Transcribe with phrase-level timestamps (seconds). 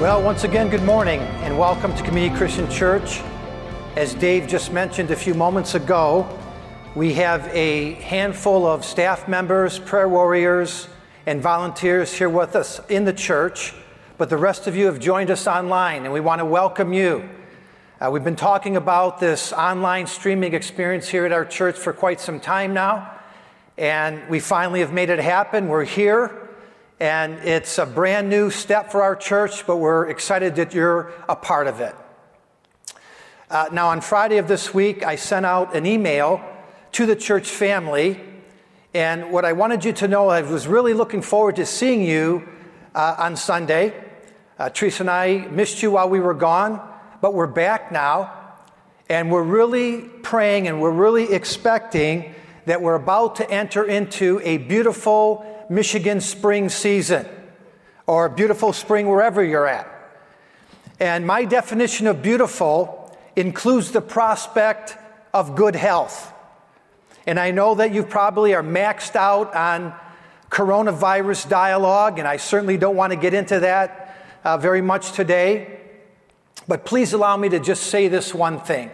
[0.00, 3.20] Well, once again, good morning and welcome to Community Christian Church.
[3.96, 6.26] As Dave just mentioned a few moments ago,
[6.94, 10.88] we have a handful of staff members, prayer warriors,
[11.26, 13.74] and volunteers here with us in the church,
[14.16, 17.28] but the rest of you have joined us online, and we want to welcome you.
[18.00, 22.22] Uh, we've been talking about this online streaming experience here at our church for quite
[22.22, 23.20] some time now,
[23.76, 25.68] and we finally have made it happen.
[25.68, 26.39] We're here.
[27.00, 31.34] And it's a brand new step for our church, but we're excited that you're a
[31.34, 31.96] part of it.
[33.48, 36.42] Uh, now, on Friday of this week, I sent out an email
[36.92, 38.20] to the church family.
[38.92, 42.46] And what I wanted you to know, I was really looking forward to seeing you
[42.94, 43.94] uh, on Sunday.
[44.58, 46.86] Uh, Teresa and I missed you while we were gone,
[47.22, 48.30] but we're back now.
[49.08, 52.34] And we're really praying and we're really expecting
[52.66, 57.26] that we're about to enter into a beautiful Michigan spring season
[58.08, 59.88] or beautiful spring wherever you're at.
[60.98, 64.96] And my definition of beautiful includes the prospect
[65.32, 66.32] of good health.
[67.24, 69.94] And I know that you probably are maxed out on
[70.50, 75.78] coronavirus dialogue, and I certainly don't want to get into that uh, very much today.
[76.66, 78.90] But please allow me to just say this one thing.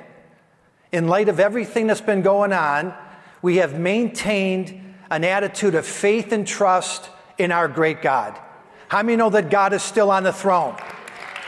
[0.93, 2.95] In light of everything that's been going on,
[3.41, 8.39] we have maintained an attitude of faith and trust in our great God.
[8.89, 10.77] How many know that God is still on the throne?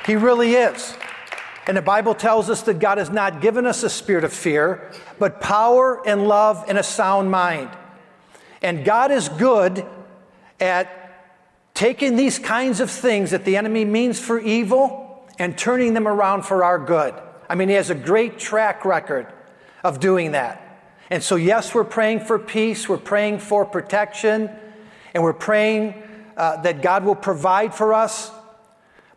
[0.07, 0.97] He really is.
[1.67, 4.91] And the Bible tells us that God has not given us a spirit of fear,
[5.19, 7.71] but power and love and a sound mind.
[8.63, 9.87] And God is good
[10.59, 10.95] at
[11.75, 16.43] taking these kinds of things that the enemy means for evil and turning them around
[16.43, 17.15] for our good.
[17.49, 19.27] I mean, he has a great track record
[19.85, 20.68] of doing that.
[21.11, 24.51] And so, yes, we're praying for peace, we're praying for protection,
[25.15, 25.95] and we're praying
[26.37, 28.31] uh, that God will provide for us.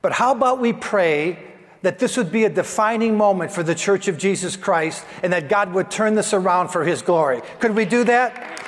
[0.01, 1.37] But how about we pray
[1.81, 5.49] that this would be a defining moment for the Church of Jesus Christ and that
[5.49, 7.41] God would turn this around for His glory?
[7.59, 8.59] Could we do that?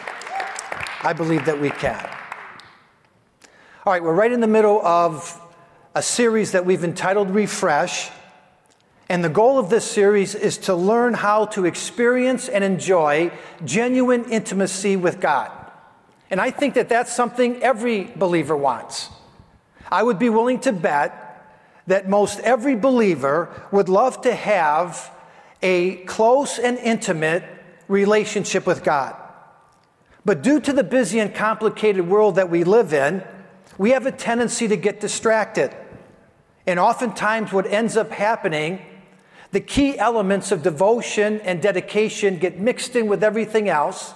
[1.03, 2.09] I believe that we can.
[3.85, 5.39] All right, we're right in the middle of
[5.95, 8.09] a series that we've entitled Refresh.
[9.13, 13.31] And the goal of this series is to learn how to experience and enjoy
[13.63, 15.51] genuine intimacy with God.
[16.31, 19.11] And I think that that's something every believer wants.
[19.91, 21.45] I would be willing to bet
[21.85, 25.11] that most every believer would love to have
[25.61, 27.43] a close and intimate
[27.87, 29.15] relationship with God.
[30.25, 33.23] But due to the busy and complicated world that we live in,
[33.77, 35.71] we have a tendency to get distracted.
[36.65, 38.83] And oftentimes, what ends up happening
[39.53, 44.15] the key elements of devotion and dedication get mixed in with everything else,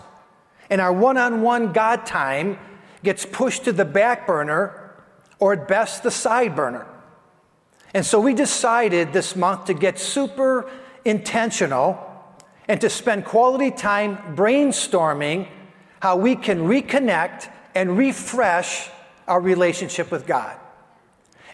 [0.68, 2.58] and our one on one God time
[3.04, 4.96] gets pushed to the back burner,
[5.38, 6.88] or at best, the side burner.
[7.94, 10.72] And so we decided this month to get super
[11.06, 12.04] intentional
[12.68, 15.48] and to spend quality time brainstorming
[16.00, 18.90] how we can reconnect and refresh
[19.28, 20.58] our relationship with God.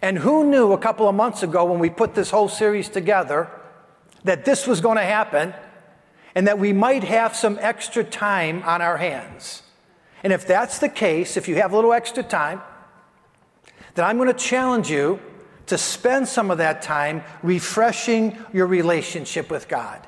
[0.01, 3.49] And who knew a couple of months ago when we put this whole series together
[4.23, 5.53] that this was going to happen
[6.35, 9.63] and that we might have some extra time on our hands.
[10.23, 12.61] And if that's the case, if you have a little extra time,
[13.95, 15.19] then I'm going to challenge you
[15.67, 20.05] to spend some of that time refreshing your relationship with God.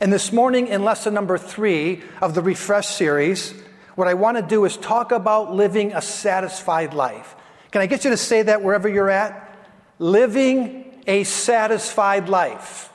[0.00, 3.54] And this morning, in lesson number three of the Refresh series,
[3.94, 7.36] what I want to do is talk about living a satisfied life.
[7.70, 9.56] Can I get you to say that wherever you're at?
[9.98, 12.91] Living a satisfied life.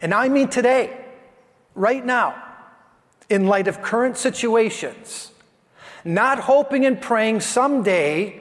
[0.00, 0.96] And I mean today,
[1.74, 2.42] right now,
[3.28, 5.30] in light of current situations,
[6.04, 8.40] not hoping and praying someday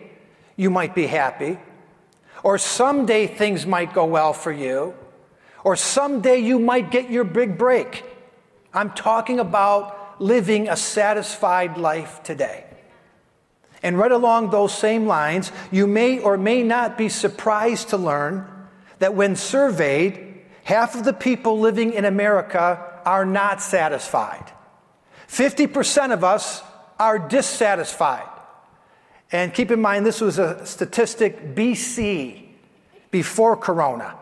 [0.56, 1.60] you might be happy,
[2.44, 4.94] or someday things might go well for you,
[5.64, 8.04] or someday you might get your big break.
[8.74, 12.66] I'm talking about living a satisfied life today.
[13.82, 18.46] And right along those same lines, you may or may not be surprised to learn
[19.00, 20.29] that when surveyed,
[20.70, 24.52] half of the people living in America are not satisfied.
[25.28, 26.62] 50% of us
[27.00, 28.30] are dissatisfied.
[29.32, 32.50] And keep in mind, this was a statistic BC,
[33.10, 34.16] before Corona.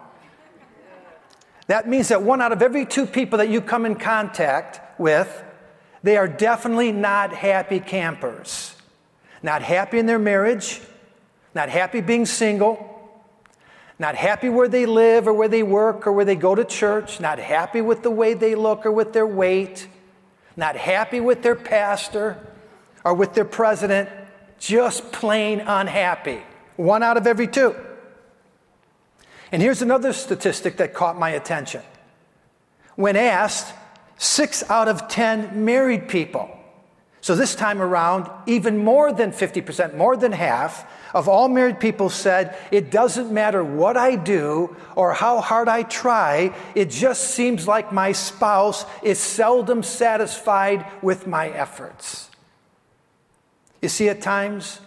[1.68, 5.44] That means that one out of every two people that you come in contact with,
[6.02, 8.74] they are definitely not happy campers.
[9.44, 10.80] Not happy in their marriage,
[11.54, 12.97] not happy being single,
[14.00, 17.20] not happy where they live or where they work or where they go to church,
[17.20, 19.88] not happy with the way they look or with their weight,
[20.56, 22.38] not happy with their pastor
[23.04, 24.10] or with their president,
[24.60, 26.42] just plain unhappy.
[26.76, 27.76] One out of every two.
[29.52, 31.82] And here's another statistic that caught my attention.
[32.96, 33.74] When asked,
[34.18, 36.50] six out of 10 married people.
[37.22, 42.10] So this time around, even more than 50%, more than half of all married people
[42.10, 47.68] said, It doesn't matter what I do or how hard I try, it just seems
[47.68, 52.30] like my spouse is seldom satisfied with my efforts.
[53.82, 54.82] You see, at times,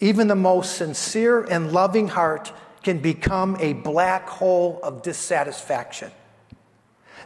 [0.00, 2.52] even the most sincere and loving heart
[2.82, 6.10] can become a black hole of dissatisfaction,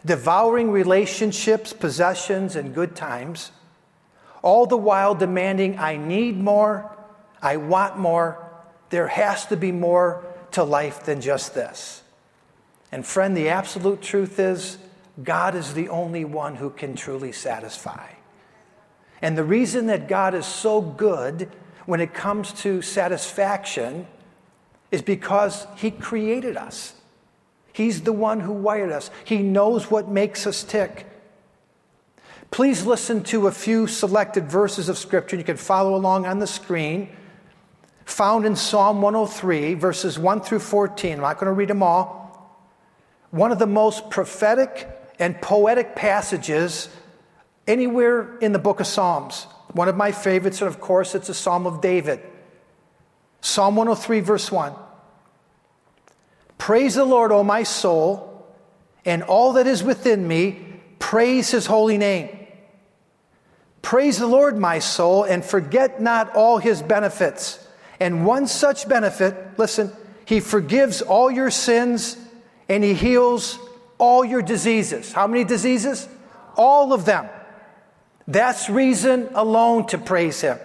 [0.03, 3.51] devouring relationships, possessions, and good times,
[4.41, 6.92] all the while demanding, I need more,
[7.43, 8.49] I want more,
[8.89, 12.01] there has to be more to life than just this.
[12.91, 14.77] And, friend, the absolute truth is
[15.21, 18.07] God is the only one who can truly satisfy.
[19.21, 21.49] And the reason that God is so good
[21.85, 24.07] when it comes to satisfaction
[24.91, 26.93] is because He created us.
[27.73, 31.07] He's the one who wired us, He knows what makes us tick.
[32.51, 35.35] Please listen to a few selected verses of Scripture.
[35.35, 37.09] You can follow along on the screen.
[38.05, 41.13] Found in Psalm 103, verses 1 through 14.
[41.13, 42.21] I'm not going to read them all.
[43.31, 44.89] One of the most prophetic
[45.19, 46.89] and poetic passages
[47.67, 49.47] anywhere in the book of Psalms.
[49.71, 52.19] One of my favorites, and of course, it's a Psalm of David.
[53.41, 54.73] Psalm 103, verse 1.
[56.57, 58.47] Praise the Lord, O my soul,
[59.05, 62.29] and all that is within me, praise his holy name.
[63.81, 67.62] Praise the Lord, my soul, and forget not all his benefits.
[67.99, 69.91] And one such benefit, listen,
[70.25, 72.17] he forgives all your sins
[72.69, 73.59] and he heals
[73.97, 75.11] all your diseases.
[75.11, 76.07] How many diseases?
[76.55, 77.27] All of them.
[78.27, 80.57] That's reason alone to praise him.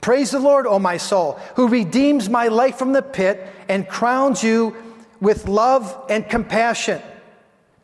[0.00, 4.42] Praise the Lord, O my soul, who redeems my life from the pit and crowns
[4.42, 4.74] you
[5.20, 7.02] with love and compassion,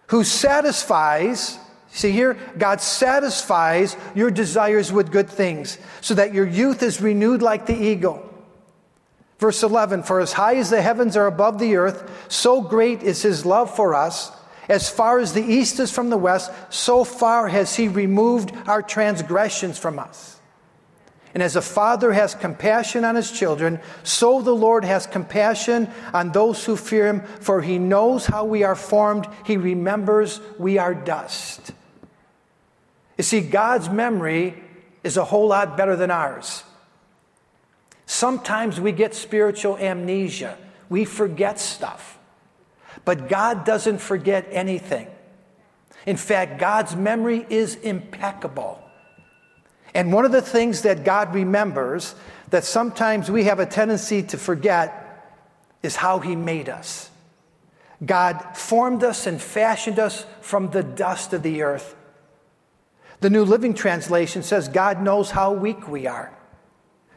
[0.07, 1.59] who satisfies,
[1.97, 7.43] see here, God satisfies your desires with good things, so that your youth is renewed
[7.43, 8.23] like the eagle.
[9.39, 13.23] Verse 11 For as high as the heavens are above the earth, so great is
[13.23, 14.33] his love for us.
[14.69, 18.83] As far as the east is from the west, so far has he removed our
[18.83, 20.41] transgressions from us.
[21.35, 26.33] And as a father has compassion on his children, so the Lord has compassion on
[26.33, 29.29] those who fear him, for he knows how we are formed.
[29.45, 31.73] He remembers we are dust.
[33.17, 34.63] You see, God's memory
[35.03, 36.65] is a whole lot better than ours.
[38.07, 40.57] Sometimes we get spiritual amnesia,
[40.89, 42.19] we forget stuff.
[43.05, 45.09] But God doesn't forget anything.
[46.07, 48.83] In fact, God's memory is impeccable.
[49.95, 52.15] And one of the things that God remembers
[52.51, 55.03] that sometimes we have a tendency to forget
[55.83, 57.11] is how He made us.
[58.05, 61.97] God formed us and fashioned us from the dust of the earth.
[63.21, 66.33] The New Living Translation says God knows how weak we are.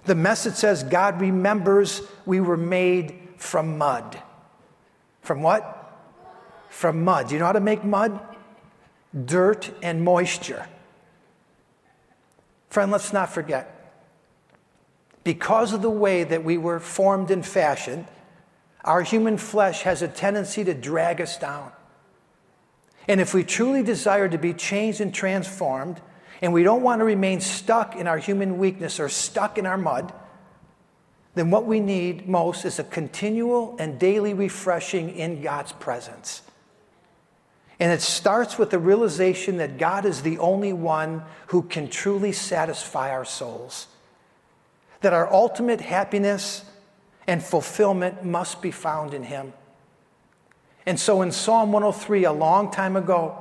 [0.06, 4.22] The message says God remembers we were made from mud.
[5.22, 5.80] From what?
[6.70, 7.28] from mud.
[7.28, 8.20] Do you know how to make mud?
[9.26, 10.68] Dirt and moisture.
[12.70, 13.76] Friend, let's not forget.
[15.24, 18.06] Because of the way that we were formed and fashioned,
[18.86, 21.72] our human flesh has a tendency to drag us down.
[23.10, 26.00] And if we truly desire to be changed and transformed,
[26.44, 29.80] and we don't want to remain stuck in our human weakness or stuck in our
[29.80, 30.14] mud,
[31.34, 36.44] then what we need most is a continual and daily refreshing in God's presence.
[37.80, 42.32] And it starts with the realization that God is the only one who can truly
[42.32, 43.88] satisfy our souls.
[45.02, 46.64] That our ultimate happiness
[47.26, 49.54] and fulfillment must be found in Him.
[50.90, 53.38] And so in Psalm 103, a long time ago,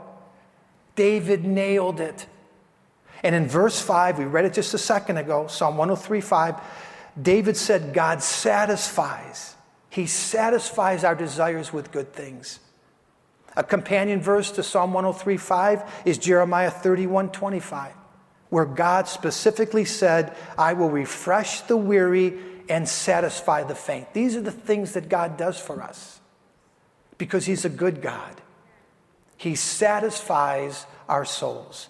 [0.96, 2.26] David nailed it.
[3.22, 6.60] And in verse 5, we read it just a second ago, Psalm 103 5,
[7.22, 9.54] David said, God satisfies.
[9.88, 12.60] He satisfies our desires with good things.
[13.56, 17.92] A companion verse to Psalm 103:5 is Jeremiah 31:25,
[18.50, 22.38] where God specifically said, "I will refresh the weary
[22.68, 26.18] and satisfy the faint." These are the things that God does for us
[27.18, 28.40] because he's a good God.
[29.36, 31.88] He satisfies our souls.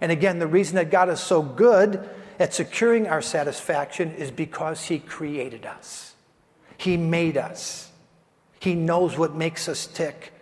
[0.00, 4.84] And again, the reason that God is so good at securing our satisfaction is because
[4.84, 6.14] he created us.
[6.76, 7.90] He made us.
[8.60, 10.32] He knows what makes us tick.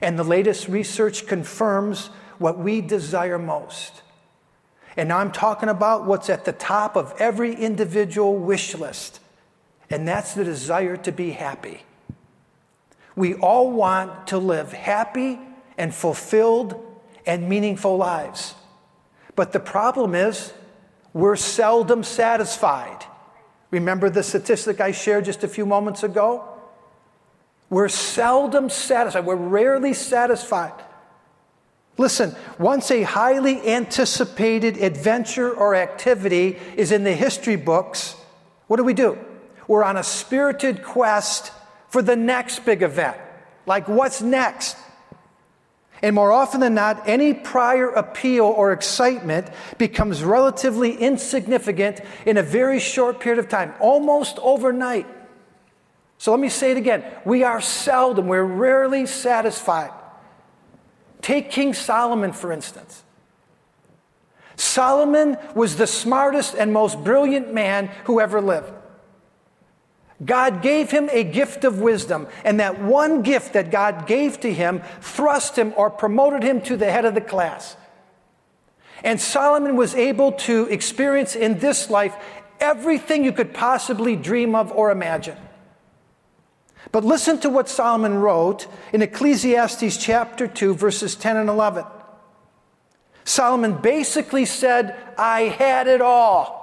[0.00, 2.06] And the latest research confirms
[2.38, 4.02] what we desire most.
[4.96, 9.20] And I'm talking about what's at the top of every individual wish list.
[9.90, 11.82] and that's the desire to be happy.
[13.18, 15.40] We all want to live happy
[15.76, 16.80] and fulfilled
[17.26, 18.54] and meaningful lives.
[19.34, 20.52] But the problem is,
[21.12, 23.04] we're seldom satisfied.
[23.72, 26.48] Remember the statistic I shared just a few moments ago?
[27.68, 29.26] We're seldom satisfied.
[29.26, 30.80] We're rarely satisfied.
[31.96, 38.14] Listen, once a highly anticipated adventure or activity is in the history books,
[38.68, 39.18] what do we do?
[39.66, 41.50] We're on a spirited quest
[41.88, 43.16] for the next big event.
[43.66, 44.76] Like, what's next?
[46.02, 52.42] And more often than not, any prior appeal or excitement becomes relatively insignificant in a
[52.42, 55.06] very short period of time, almost overnight.
[56.18, 57.04] So let me say it again.
[57.24, 59.90] We are seldom, we're rarely satisfied.
[61.20, 63.02] Take King Solomon, for instance.
[64.56, 68.72] Solomon was the smartest and most brilliant man who ever lived.
[70.24, 74.52] God gave him a gift of wisdom, and that one gift that God gave to
[74.52, 77.76] him thrust him or promoted him to the head of the class.
[79.04, 82.16] And Solomon was able to experience in this life
[82.58, 85.36] everything you could possibly dream of or imagine.
[86.90, 91.84] But listen to what Solomon wrote in Ecclesiastes chapter 2, verses 10 and 11.
[93.24, 96.57] Solomon basically said, I had it all.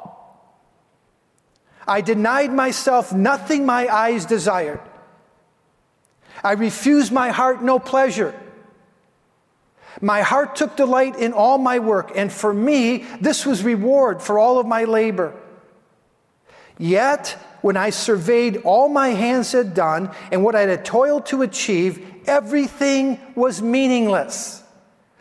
[1.87, 4.81] I denied myself nothing my eyes desired.
[6.43, 8.33] I refused my heart no pleasure.
[10.01, 14.37] My heart took delight in all my work, and for me, this was reward for
[14.37, 15.33] all of my labor.
[16.77, 21.41] Yet, when I surveyed all my hands had done and what I had toiled to
[21.41, 24.61] achieve, everything was meaningless.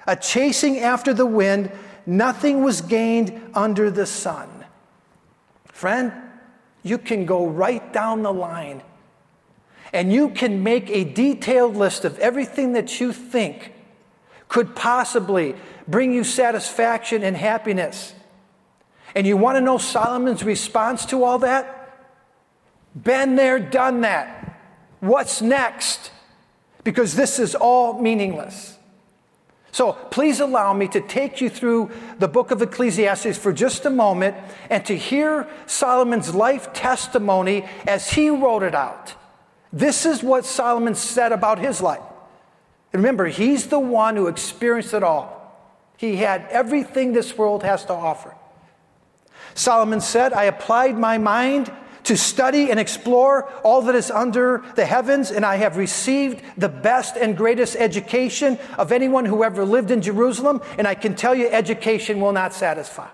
[0.07, 1.71] A chasing after the wind,
[2.05, 4.49] nothing was gained under the sun.
[5.73, 6.13] Friend,
[6.85, 8.83] you can go right down the line
[9.93, 13.73] and you can make a detailed list of everything that you think
[14.49, 15.57] could possibly
[15.89, 18.15] bring you satisfaction and happiness.
[19.15, 21.81] And you want to know Solomon's response to all that?
[23.01, 24.61] Been there, done that.
[25.01, 26.11] What's next?
[26.83, 28.77] Because this is all meaningless.
[29.75, 31.91] So please allow me to take you through
[32.21, 34.37] the book of Ecclesiastes for just a moment
[34.71, 39.15] and to hear Solomon's life testimony as he wrote it out.
[39.73, 42.05] This is what Solomon said about his life.
[42.93, 45.53] Remember, he's the one who experienced it all.
[45.97, 48.33] He had everything this world has to offer.
[49.55, 51.73] Solomon said, I applied my mind
[52.05, 56.69] to study and explore all that is under the heavens, and I have received the
[56.69, 61.35] best and greatest education of anyone who ever lived in Jerusalem, and I can tell
[61.35, 63.09] you education will not satisfy.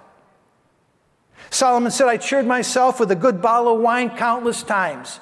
[1.50, 5.20] Solomon said, I cheered myself with a good bottle of wine countless times,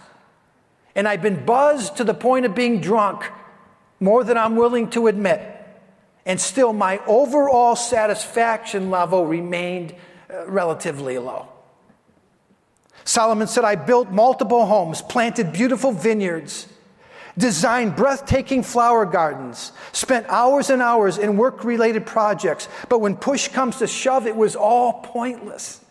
[0.94, 3.30] and I've been buzzed to the point of being drunk
[4.00, 5.40] more than I'm willing to admit.
[6.24, 9.94] And still, my overall satisfaction level remained
[10.30, 11.48] uh, relatively low.
[13.08, 16.68] Solomon said, I built multiple homes, planted beautiful vineyards,
[17.38, 23.48] designed breathtaking flower gardens, spent hours and hours in work related projects, but when push
[23.48, 25.82] comes to shove, it was all pointless.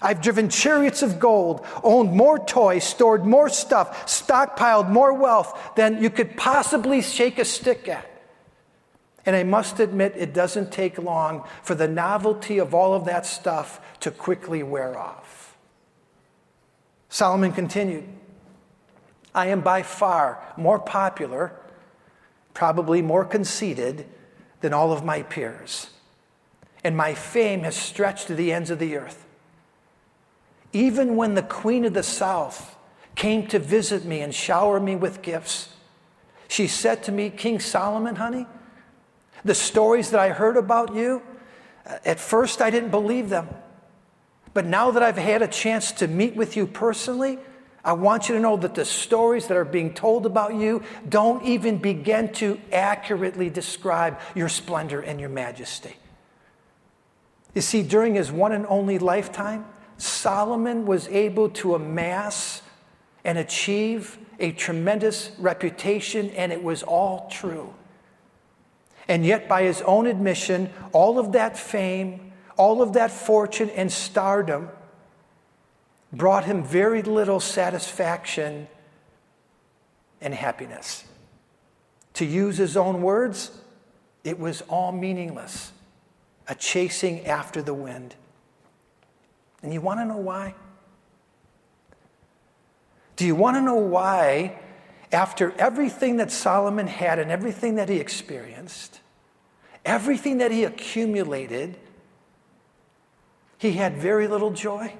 [0.00, 6.02] I've driven chariots of gold, owned more toys, stored more stuff, stockpiled more wealth than
[6.02, 8.08] you could possibly shake a stick at.
[9.26, 13.26] And I must admit, it doesn't take long for the novelty of all of that
[13.26, 15.27] stuff to quickly wear off.
[17.08, 18.04] Solomon continued,
[19.34, 21.52] I am by far more popular,
[22.54, 24.06] probably more conceited
[24.60, 25.90] than all of my peers,
[26.84, 29.26] and my fame has stretched to the ends of the earth.
[30.72, 32.76] Even when the queen of the south
[33.14, 35.70] came to visit me and shower me with gifts,
[36.48, 38.46] she said to me, King Solomon, honey,
[39.44, 41.22] the stories that I heard about you,
[41.86, 43.48] uh, at first I didn't believe them.
[44.54, 47.38] But now that I've had a chance to meet with you personally,
[47.84, 51.44] I want you to know that the stories that are being told about you don't
[51.44, 55.94] even begin to accurately describe your splendor and your majesty.
[57.54, 59.64] You see, during his one and only lifetime,
[59.96, 62.62] Solomon was able to amass
[63.24, 67.74] and achieve a tremendous reputation, and it was all true.
[69.08, 72.27] And yet, by his own admission, all of that fame,
[72.58, 74.68] all of that fortune and stardom
[76.12, 78.66] brought him very little satisfaction
[80.20, 81.04] and happiness.
[82.14, 83.52] To use his own words,
[84.24, 85.72] it was all meaningless,
[86.48, 88.16] a chasing after the wind.
[89.62, 90.54] And you want to know why?
[93.16, 94.58] Do you want to know why,
[95.12, 99.00] after everything that Solomon had and everything that he experienced,
[99.84, 101.76] everything that he accumulated,
[103.58, 104.94] he had very little joy?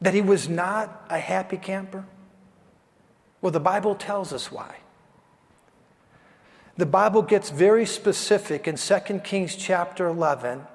[0.00, 2.04] That he was not a happy camper?
[3.40, 4.76] Well, the Bible tells us why.
[6.76, 10.66] The Bible gets very specific in 2 Kings chapter 11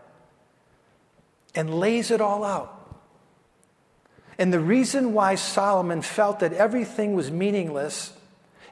[1.56, 2.72] and lays it all out.
[4.38, 8.13] And the reason why Solomon felt that everything was meaningless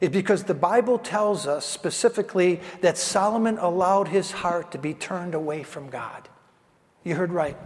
[0.01, 5.33] is because the Bible tells us specifically that Solomon allowed his heart to be turned
[5.33, 6.27] away from God.
[7.03, 7.57] You heard right.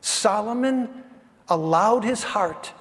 [0.00, 1.02] Solomon
[1.48, 2.72] allowed his heart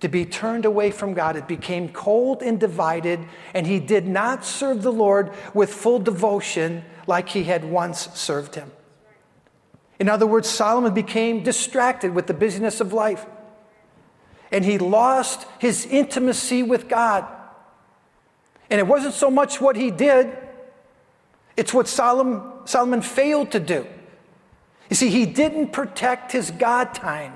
[0.00, 1.36] to be turned away from God.
[1.36, 3.20] It became cold and divided,
[3.54, 8.54] and he did not serve the Lord with full devotion like he had once served
[8.54, 8.72] him.
[10.00, 13.24] In other words, Solomon became distracted with the busyness of life,
[14.50, 17.24] and he lost his intimacy with God.
[18.68, 20.36] And it wasn't so much what he did,
[21.56, 23.86] it's what Solomon, Solomon failed to do.
[24.92, 27.32] You see, he didn't protect his God time.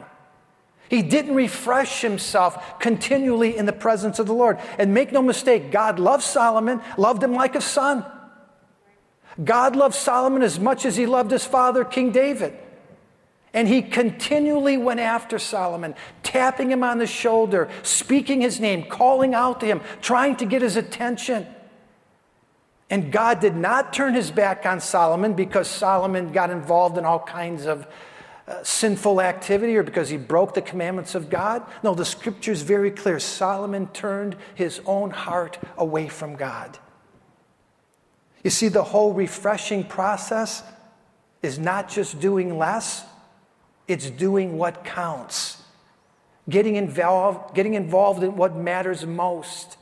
[0.90, 4.58] He didn't refresh himself continually in the presence of the Lord.
[4.78, 8.04] And make no mistake, God loved Solomon, loved him like a son.
[9.42, 12.54] God loved Solomon as much as he loved his father, King David.
[13.54, 19.32] And he continually went after Solomon, tapping him on the shoulder, speaking his name, calling
[19.32, 21.46] out to him, trying to get his attention.
[22.88, 27.18] And God did not turn his back on Solomon because Solomon got involved in all
[27.18, 27.86] kinds of
[28.46, 31.64] uh, sinful activity or because he broke the commandments of God.
[31.82, 33.18] No, the scripture is very clear.
[33.18, 36.78] Solomon turned his own heart away from God.
[38.44, 40.62] You see, the whole refreshing process
[41.42, 43.04] is not just doing less,
[43.88, 45.60] it's doing what counts.
[46.48, 49.76] Getting involved, getting involved in what matters most.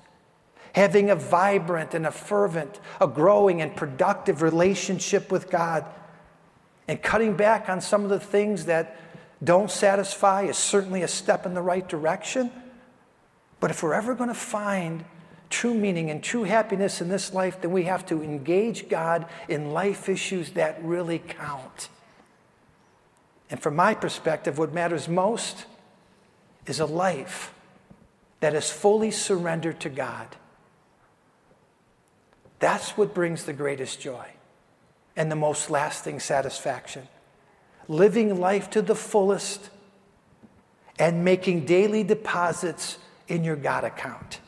[0.75, 5.85] Having a vibrant and a fervent, a growing and productive relationship with God
[6.87, 8.97] and cutting back on some of the things that
[9.43, 12.51] don't satisfy is certainly a step in the right direction.
[13.61, 15.05] But if we're ever going to find
[15.49, 19.73] true meaning and true happiness in this life, then we have to engage God in
[19.73, 21.89] life issues that really count.
[23.51, 25.67] And from my perspective, what matters most
[26.67, 27.55] is a life
[28.41, 30.27] that is fully surrendered to God.
[32.65, 34.27] That's what brings the greatest joy
[35.17, 37.07] and the most lasting satisfaction.
[37.89, 39.69] Living life to the fullest
[40.99, 42.97] and making daily deposits
[43.29, 44.41] in your God account.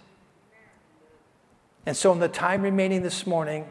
[1.84, 3.66] And so, in the time remaining this morning,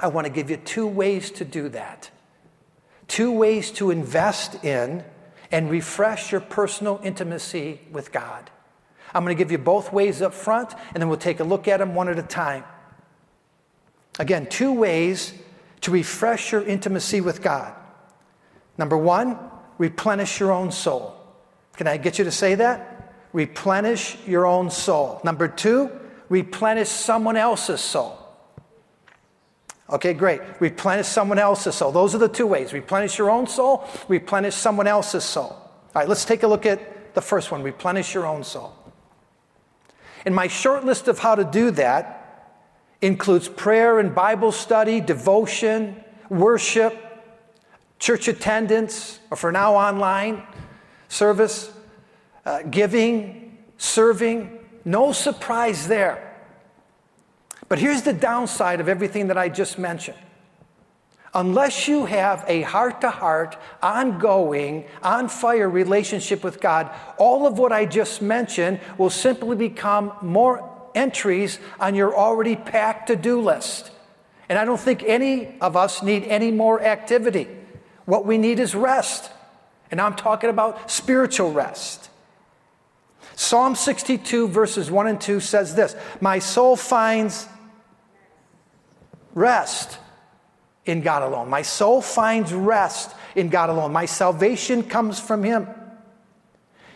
[0.00, 2.12] I want to give you two ways to do that.
[3.08, 5.02] Two ways to invest in
[5.50, 8.52] and refresh your personal intimacy with God.
[9.12, 11.66] I'm going to give you both ways up front, and then we'll take a look
[11.66, 12.62] at them one at a time.
[14.18, 15.32] Again, two ways
[15.82, 17.72] to refresh your intimacy with God.
[18.76, 19.38] Number one,
[19.78, 21.14] replenish your own soul.
[21.76, 23.14] Can I get you to say that?
[23.32, 25.20] Replenish your own soul.
[25.22, 25.90] Number two,
[26.28, 28.18] replenish someone else's soul.
[29.90, 30.40] Okay, great.
[30.60, 31.92] Replenish someone else's soul.
[31.92, 35.50] Those are the two ways replenish your own soul, replenish someone else's soul.
[35.50, 38.74] All right, let's take a look at the first one replenish your own soul.
[40.26, 42.17] In my short list of how to do that,
[43.00, 46.96] includes prayer and Bible study, devotion, worship,
[47.98, 50.42] church attendance, or for now online
[51.08, 51.72] service,
[52.44, 54.58] uh, giving, serving.
[54.84, 56.24] No surprise there.
[57.68, 60.18] But here's the downside of everything that I just mentioned.
[61.34, 67.58] Unless you have a heart to heart, ongoing, on fire relationship with God, all of
[67.58, 73.40] what I just mentioned will simply become more entries on your already packed to do
[73.40, 73.90] list.
[74.48, 77.48] And I don't think any of us need any more activity.
[78.04, 79.30] What we need is rest.
[79.90, 82.10] And I'm talking about spiritual rest.
[83.36, 87.46] Psalm 62, verses 1 and 2 says this My soul finds
[89.34, 89.98] rest
[90.84, 91.48] in God alone.
[91.48, 93.92] My soul finds rest in God alone.
[93.92, 95.68] My salvation comes from Him.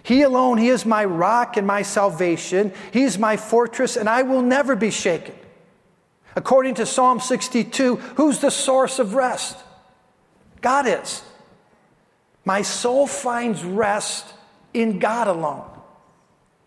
[0.03, 2.73] He alone, He is my rock and my salvation.
[2.93, 5.35] He is my fortress, and I will never be shaken.
[6.35, 9.57] According to Psalm 62, who's the source of rest?
[10.61, 11.23] God is.
[12.45, 14.33] My soul finds rest
[14.73, 15.69] in God alone.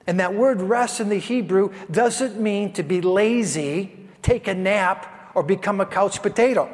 [0.07, 5.31] And that word rest in the Hebrew doesn't mean to be lazy, take a nap,
[5.33, 6.69] or become a couch potato.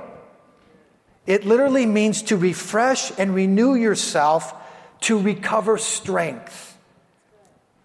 [1.25, 4.53] It literally means to refresh and renew yourself
[5.01, 6.77] to recover strength.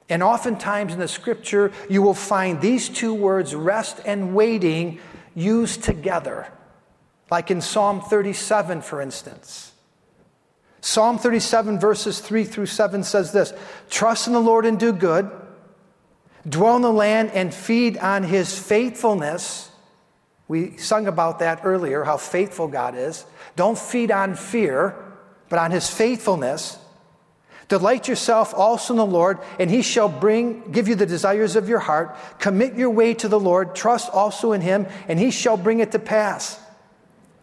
[0.08, 5.00] And oftentimes in the scripture, you will find these two words, rest and waiting,
[5.34, 6.46] used together.
[7.30, 9.72] Like in Psalm 37, for instance.
[10.80, 13.52] Psalm 37, verses 3 through 7 says this
[13.90, 15.28] Trust in the Lord and do good,
[16.48, 19.70] dwell in the land and feed on his faithfulness.
[20.46, 23.26] We sung about that earlier, how faithful God is.
[23.56, 24.94] Don't feed on fear,
[25.48, 26.78] but on his faithfulness.
[27.68, 31.68] Delight yourself also in the Lord, and he shall bring, give you the desires of
[31.68, 32.16] your heart.
[32.38, 35.92] Commit your way to the Lord, trust also in him, and he shall bring it
[35.92, 36.60] to pass.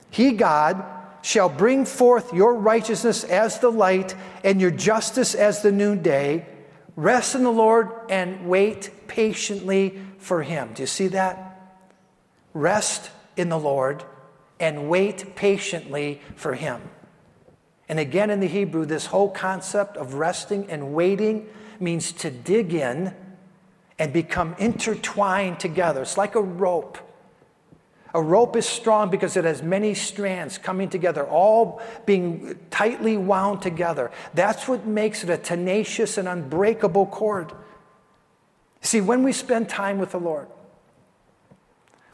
[0.10, 0.84] He, God,
[1.24, 6.48] shall bring forth your righteousness as the light, and your justice as the noonday.
[6.96, 10.72] Rest in the Lord and wait patiently for him.
[10.74, 11.76] Do you see that?
[12.54, 14.04] Rest in the Lord
[14.60, 16.82] and wait patiently for him.
[17.89, 22.74] And again, in the Hebrew, this whole concept of resting and waiting means to dig
[22.74, 23.13] in
[24.00, 26.02] and become intertwined together.
[26.02, 26.98] It's like a rope.
[28.13, 33.62] A rope is strong because it has many strands coming together, all being tightly wound
[33.62, 34.12] together.
[34.36, 37.52] That's what makes it a tenacious and unbreakable cord.
[38.82, 40.48] See, when we spend time with the Lord,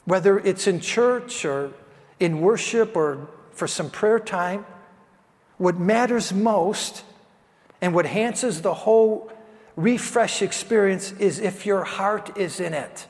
[0.06, 1.74] whether it's in church or
[2.20, 4.66] in worship or for some prayer time,
[5.60, 7.04] what matters most
[7.82, 9.32] and what enhances the whole
[9.76, 13.08] refresh experience is if your heart is in it.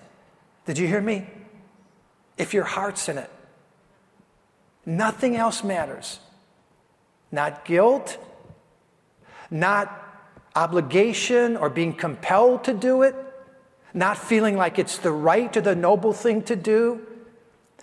[0.65, 1.27] Did you hear me?
[2.37, 3.29] If your heart's in it.
[4.83, 6.19] Nothing else matters.
[7.31, 8.17] Not guilt,
[9.51, 9.95] not
[10.55, 13.15] obligation or being compelled to do it,
[13.93, 17.05] not feeling like it's the right or the noble thing to do.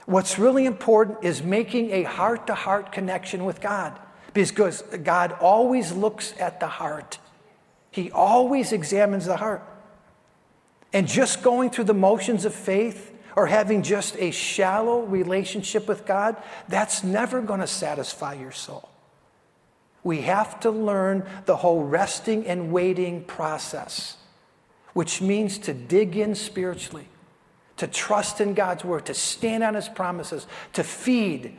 [0.07, 3.97] What's really important is making a heart to heart connection with God
[4.37, 7.19] because God always looks at the heart.
[7.91, 9.63] He always examines the heart.
[10.93, 16.05] And just going through the motions of faith or having just a shallow relationship with
[16.05, 16.37] God,
[16.69, 18.91] that's never going to satisfy your soul.
[20.05, 24.19] We have to learn the whole resting and waiting process,
[24.93, 27.09] which means to dig in spiritually,
[27.79, 31.57] to trust in God's word, to stand on his promises, to feed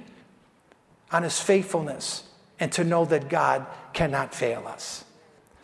[1.12, 2.28] on his faithfulness
[2.60, 5.06] and to know that God cannot fail us.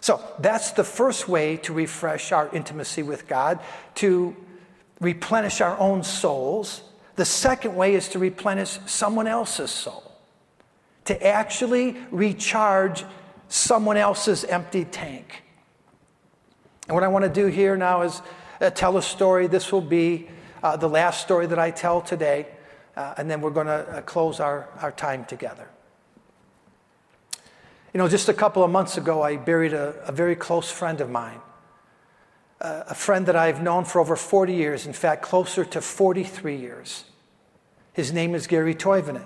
[0.02, 3.60] So that's the first way to refresh our intimacy with God,
[3.96, 4.36] to
[5.00, 6.82] replenish our own souls.
[7.16, 10.12] The second way is to replenish someone else's soul,
[11.06, 13.06] to actually recharge
[13.48, 15.44] someone else's empty tank.
[16.88, 18.22] And what I want to do here now is
[18.60, 19.48] uh, tell a story.
[19.48, 20.28] This will be
[20.62, 22.48] uh, the last story that I tell today,
[22.98, 25.70] uh, and then we're going to uh, close our, our time together.
[27.94, 31.00] You know, just a couple of months ago, I buried a, a very close friend
[31.00, 31.40] of mine,
[32.60, 37.04] a friend that I've known for over 40 years, in fact, closer to 43 years.
[37.94, 39.26] His name is Gary Toivonen.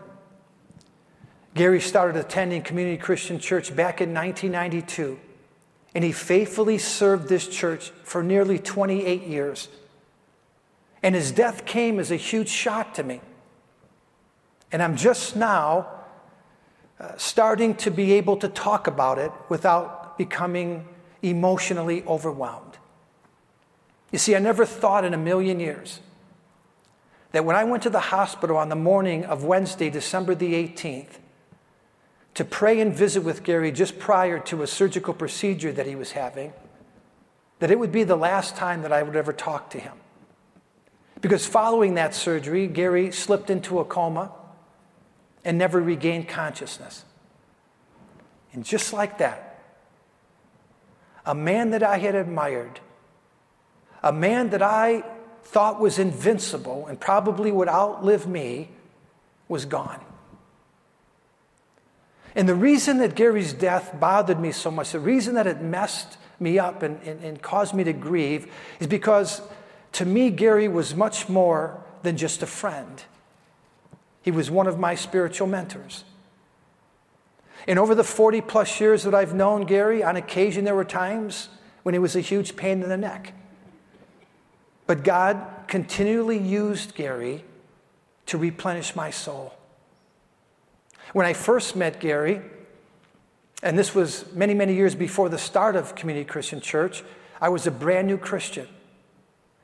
[1.55, 5.17] Gary started attending Community Christian Church back in 1992,
[5.95, 9.69] and he faithfully served this church for nearly 28 years.
[11.01, 13.21] And his death came as a huge shock to me.
[14.73, 15.96] And I'm just now
[17.17, 20.87] starting to be able to talk about it without becoming
[21.21, 22.77] emotionally overwhelmed.
[24.11, 25.99] You see, I never thought in a million years
[27.31, 31.19] that when I went to the hospital on the morning of Wednesday, December the 18th,
[32.33, 36.11] to pray and visit with Gary just prior to a surgical procedure that he was
[36.11, 36.53] having,
[37.59, 39.93] that it would be the last time that I would ever talk to him.
[41.19, 44.31] Because following that surgery, Gary slipped into a coma
[45.47, 47.05] and never regained consciousness.
[48.51, 49.63] And just like that,
[51.25, 52.81] a man that I had admired,
[54.03, 55.03] a man that I
[55.43, 58.69] thought was invincible and probably would outlive me,
[59.47, 60.03] was gone.
[62.35, 66.17] And the reason that Gary's death bothered me so much, the reason that it messed
[66.41, 69.41] me up and, and, and caused me to grieve, is because
[69.93, 73.01] to me, Gary was much more than just a friend.
[74.27, 76.03] He was one of my spiritual mentors.
[77.65, 81.47] And over the 40 plus years that I've known Gary, on occasion there were times
[81.83, 83.31] when he was a huge pain in the neck.
[84.85, 87.45] But God continually used Gary
[88.25, 89.53] to replenish my soul.
[91.13, 92.41] When I first met Gary,
[93.63, 97.01] and this was many, many years before the start of Community Christian Church,
[97.39, 98.67] I was a brand new Christian.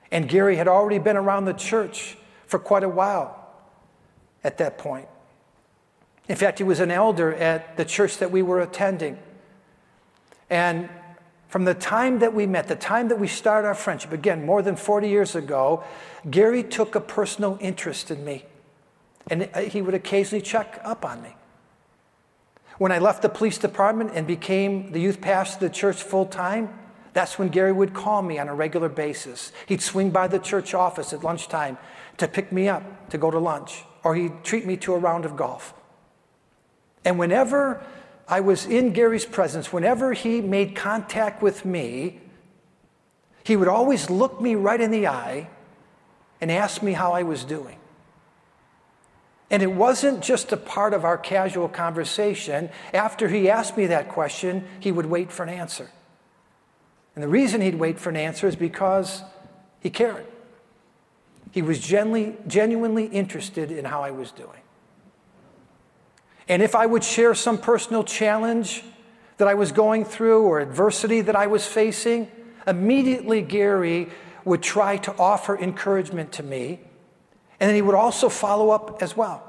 [0.10, 2.15] And Gary had already been around the church
[2.47, 3.42] for quite a while
[4.43, 5.08] at that point.
[6.27, 9.17] In fact, he was an elder at the church that we were attending.
[10.49, 10.89] And
[11.53, 14.63] From the time that we met, the time that we started our friendship, again, more
[14.63, 15.84] than 40 years ago,
[16.32, 18.45] Gary took a personal interest in me.
[19.29, 21.36] And he would occasionally check up on me.
[22.79, 26.25] When I left the police department and became the youth pastor of the church full
[26.25, 26.73] time,
[27.13, 29.51] that's when Gary would call me on a regular basis.
[29.67, 31.77] He'd swing by the church office at lunchtime
[32.17, 35.26] to pick me up to go to lunch, or he'd treat me to a round
[35.26, 35.73] of golf.
[37.06, 37.84] And whenever
[38.28, 42.21] I was in Gary's presence, whenever he made contact with me,
[43.43, 45.49] he would always look me right in the eye
[46.39, 47.78] and ask me how I was doing.
[49.49, 52.69] And it wasn't just a part of our casual conversation.
[52.93, 55.91] After he asked me that question, he would wait for an answer.
[57.15, 59.21] And the reason he'd wait for an answer is because
[59.80, 60.26] he cared.
[61.54, 64.60] He was genuinely, genuinely interested in how I was doing.
[66.48, 68.84] And if I would share some personal challenge
[69.38, 72.28] that I was going through or adversity that I was facing,
[72.66, 74.10] immediately Gary
[74.44, 76.80] would try to offer encouragement to me.
[77.60, 79.48] And then he would also follow up as well.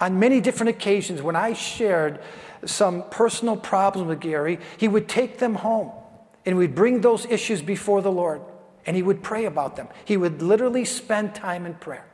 [0.00, 2.20] On many different occasions, when I shared
[2.64, 5.92] some personal problems with Gary, he would take them home
[6.44, 8.42] and we'd bring those issues before the Lord
[8.86, 9.88] and he would pray about them.
[10.04, 12.06] He would literally spend time in prayer.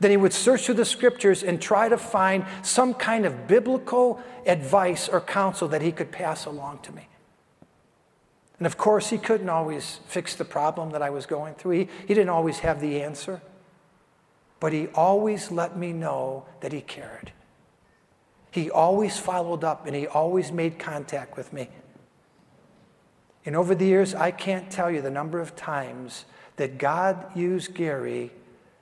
[0.00, 4.22] Then he would search through the scriptures and try to find some kind of biblical
[4.46, 7.08] advice or counsel that he could pass along to me.
[8.58, 11.72] And of course, he couldn't always fix the problem that I was going through.
[11.72, 13.42] He, he didn't always have the answer.
[14.60, 17.32] But he always let me know that he cared.
[18.50, 21.68] He always followed up and he always made contact with me.
[23.46, 26.24] And over the years, I can't tell you the number of times
[26.56, 28.30] that God used Gary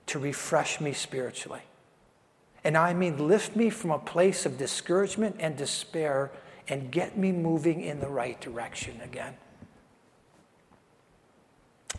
[0.06, 1.62] to refresh me spiritually.
[2.64, 6.30] And I mean, lift me from a place of discouragement and despair
[6.68, 9.34] and get me moving in the right direction again.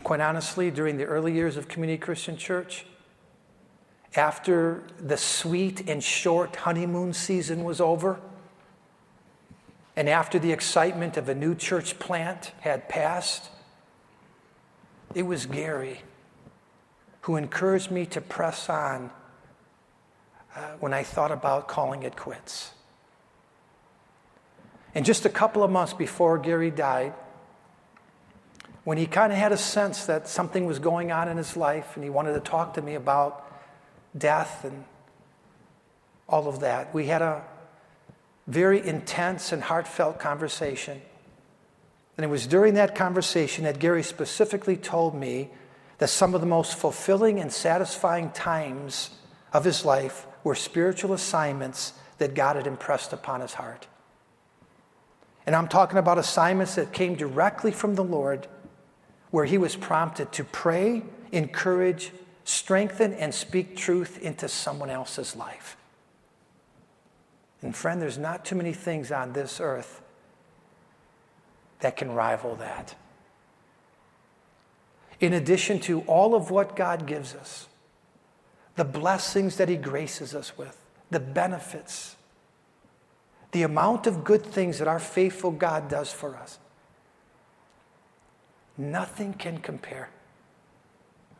[0.02, 2.86] Quite honestly, during the early years of Community Christian Church,
[4.16, 8.20] after the sweet and short honeymoon season was over,
[9.96, 13.50] and after the excitement of a new church plant had passed,
[15.14, 16.02] it was Gary
[17.22, 19.10] who encouraged me to press on
[20.54, 22.72] uh, when I thought about calling it quits.
[24.94, 27.14] And just a couple of months before Gary died,
[28.84, 31.92] when he kind of had a sense that something was going on in his life
[31.94, 33.50] and he wanted to talk to me about
[34.16, 34.84] death and
[36.28, 37.42] all of that, we had a
[38.46, 41.00] very intense and heartfelt conversation.
[42.16, 45.50] And it was during that conversation that Gary specifically told me
[45.98, 49.10] that some of the most fulfilling and satisfying times
[49.52, 53.86] of his life were spiritual assignments that God had impressed upon his heart.
[55.46, 58.46] And I'm talking about assignments that came directly from the Lord,
[59.30, 61.02] where he was prompted to pray,
[61.32, 62.12] encourage,
[62.44, 65.76] strengthen, and speak truth into someone else's life.
[67.64, 70.02] And friend, there's not too many things on this earth
[71.80, 72.94] that can rival that.
[75.18, 77.66] In addition to all of what God gives us,
[78.76, 80.76] the blessings that He graces us with,
[81.10, 82.16] the benefits,
[83.52, 86.58] the amount of good things that our faithful God does for us,
[88.76, 90.10] nothing can compare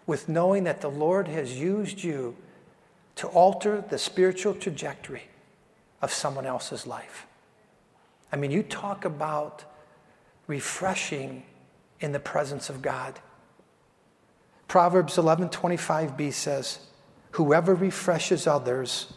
[0.06, 2.34] with knowing that the Lord has used you
[3.16, 5.24] to alter the spiritual trajectory
[6.04, 7.26] of someone else's life.
[8.30, 9.64] I mean, you talk about
[10.46, 11.44] refreshing
[11.98, 13.18] in the presence of God.
[14.68, 16.80] Proverbs 11:25b says,
[17.32, 19.14] "Whoever refreshes others,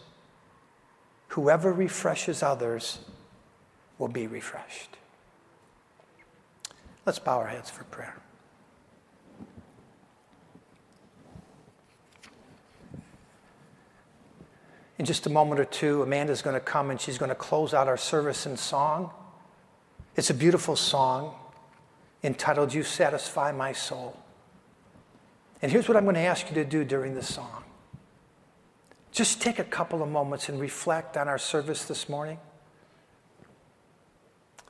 [1.30, 3.00] whoever refreshes others
[3.98, 4.98] will be refreshed."
[7.06, 8.16] Let's bow our heads for prayer.
[14.98, 17.74] In just a moment or two, Amanda's going to come and she's going to close
[17.74, 19.12] out our service in song.
[20.16, 21.36] It's a beautiful song
[22.24, 24.18] entitled You Satisfy My Soul.
[25.62, 27.64] And here's what I'm going to ask you to do during the song
[29.12, 32.38] just take a couple of moments and reflect on our service this morning.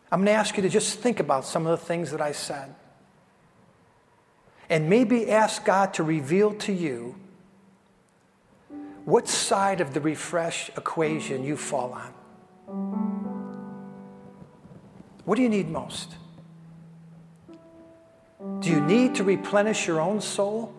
[0.10, 2.32] I'm going to ask you to just think about some of the things that I
[2.32, 2.74] said.
[4.70, 7.16] And maybe ask God to reveal to you
[9.08, 12.14] what side of the refresh equation you fall on.
[15.24, 16.16] What do you need most?
[18.60, 20.74] Do you need to replenish your own soul?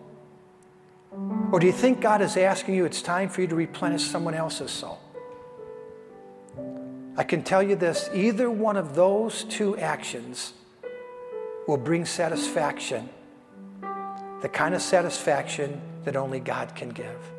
[1.51, 4.35] Or do you think God is asking you it's time for you to replenish someone
[4.35, 4.99] else's soul?
[7.17, 10.53] I can tell you this either one of those two actions
[11.67, 13.09] will bring satisfaction,
[14.43, 17.38] the kind of satisfaction that only God can give.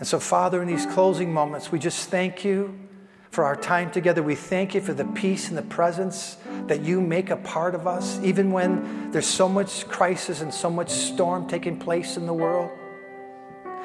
[0.00, 2.74] And so, Father, in these closing moments, we just thank you
[3.30, 4.22] for our time together.
[4.22, 7.86] We thank you for the peace and the presence that you make a part of
[7.86, 12.32] us, even when there's so much crisis and so much storm taking place in the
[12.32, 12.70] world.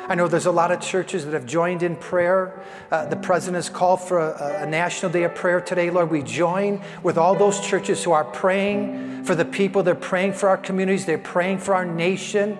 [0.08, 2.64] I know there's a lot of churches that have joined in prayer.
[2.92, 5.90] Uh, the president has called for a, a, national day of prayer today.
[5.90, 9.84] Lord, we join with all those churches who are praying for the people.
[9.84, 11.06] They're praying for our communities.
[11.06, 12.58] They're praying for our nation.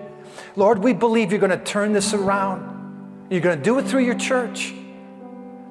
[0.56, 2.75] Lord, we believe you're going to turn this around.
[3.30, 4.74] You're going to do it through your church.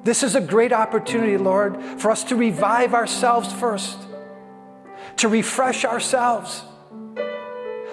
[0.04, 3.98] This is a great opportunity, Lord, for us to revive ourselves first,
[5.16, 6.62] to refresh ourselves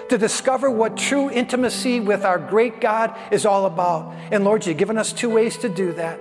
[0.08, 4.14] to discover what true intimacy with our great God is all about.
[4.30, 6.20] And Lord, you've given us two ways to do that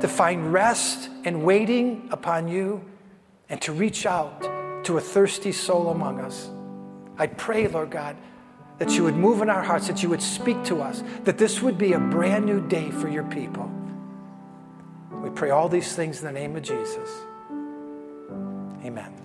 [0.00, 2.84] to find rest and waiting upon you,
[3.48, 6.48] and to reach out to a thirsty soul among us.
[7.18, 8.16] I pray, Lord God,
[8.80, 11.60] that you would move in our hearts, that you would speak to us, that this
[11.60, 13.70] would be a brand new day for your people.
[15.22, 17.10] We pray all these things in the name of Jesus.
[18.82, 19.19] Amen.